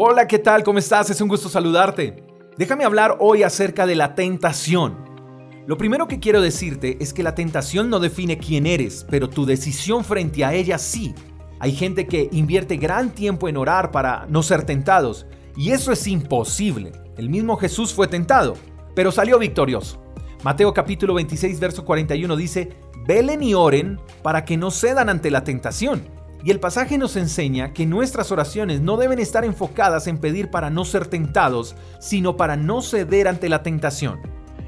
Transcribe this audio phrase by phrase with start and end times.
[0.00, 0.62] Hola, ¿qué tal?
[0.62, 1.10] ¿Cómo estás?
[1.10, 2.22] Es un gusto saludarte.
[2.56, 4.96] Déjame hablar hoy acerca de la tentación.
[5.66, 9.44] Lo primero que quiero decirte es que la tentación no define quién eres, pero tu
[9.44, 11.16] decisión frente a ella sí.
[11.58, 15.26] Hay gente que invierte gran tiempo en orar para no ser tentados,
[15.56, 16.92] y eso es imposible.
[17.16, 18.54] El mismo Jesús fue tentado,
[18.94, 20.00] pero salió victorioso.
[20.44, 22.68] Mateo capítulo 26, verso 41 dice,
[23.04, 26.17] velen y oren para que no cedan ante la tentación.
[26.44, 30.70] Y el pasaje nos enseña que nuestras oraciones no deben estar enfocadas en pedir para
[30.70, 34.20] no ser tentados, sino para no ceder ante la tentación.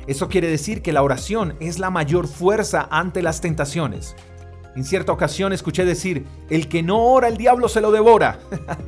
[0.06, 4.16] Eso quiere decir que la oración es la mayor fuerza ante las tentaciones.
[4.74, 8.38] En cierta ocasión escuché decir, el que no ora el diablo se lo devora.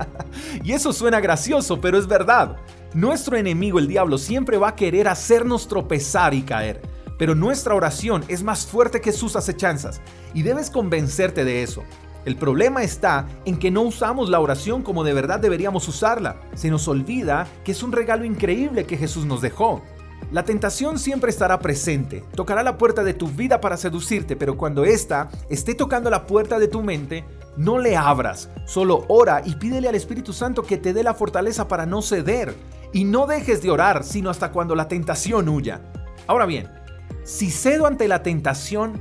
[0.65, 2.57] y eso suena gracioso, pero es verdad.
[2.95, 6.80] Nuestro enemigo el diablo siempre va a querer hacernos tropezar y caer.
[7.19, 10.01] Pero nuestra oración es más fuerte que sus acechanzas
[10.35, 11.85] y debes convencerte de eso.
[12.25, 16.37] El problema está en que no usamos la oración como de verdad deberíamos usarla.
[16.55, 19.83] Se nos olvida que es un regalo increíble que Jesús nos dejó.
[20.30, 24.85] La tentación siempre estará presente, tocará la puerta de tu vida para seducirte, pero cuando
[24.85, 27.24] ésta esté tocando la puerta de tu mente,
[27.57, 31.68] no le abras, solo ora y pídele al Espíritu Santo que te dé la fortaleza
[31.68, 32.55] para no ceder.
[32.95, 35.80] Y no dejes de orar, sino hasta cuando la tentación huya.
[36.27, 36.68] Ahora bien,
[37.24, 39.01] si cedo ante la tentación,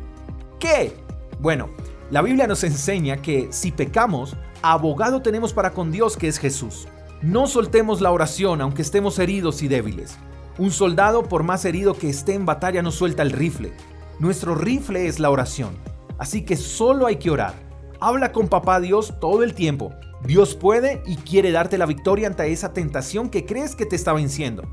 [0.60, 0.94] ¿qué?
[1.40, 1.70] Bueno,
[2.12, 6.90] la Biblia nos enseña que si pecamos, abogado tenemos para con Dios que es Jesús.
[7.22, 10.18] No soltemos la oración aunque estemos heridos y débiles.
[10.58, 13.72] Un soldado, por más herido que esté en batalla, no suelta el rifle.
[14.20, 15.78] Nuestro rifle es la oración.
[16.18, 17.54] Así que solo hay que orar.
[18.02, 19.94] Habla con papá Dios todo el tiempo.
[20.26, 24.12] Dios puede y quiere darte la victoria ante esa tentación que crees que te está
[24.12, 24.64] venciendo.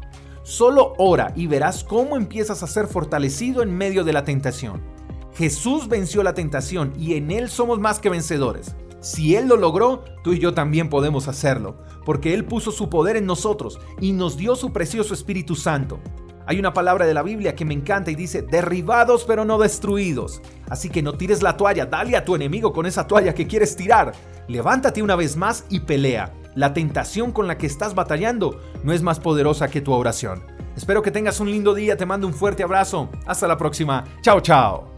[0.43, 4.98] Solo ora y verás cómo empiezas a ser fortalecido en medio de la tentación.
[5.39, 8.75] Jesús venció la tentación y en Él somos más que vencedores.
[8.99, 13.17] Si Él lo logró, tú y yo también podemos hacerlo, porque Él puso su poder
[13.17, 16.01] en nosotros y nos dio su precioso Espíritu Santo.
[16.45, 20.43] Hay una palabra de la Biblia que me encanta y dice, derribados pero no destruidos.
[20.69, 23.77] Así que no tires la toalla, dale a tu enemigo con esa toalla que quieres
[23.77, 24.15] tirar.
[24.49, 26.35] Levántate una vez más y pelea.
[26.57, 30.43] La tentación con la que estás batallando no es más poderosa que tu oración.
[30.77, 33.09] Espero que tengas un lindo día, te mando un fuerte abrazo.
[33.25, 34.03] Hasta la próxima.
[34.21, 34.98] Chao, chao.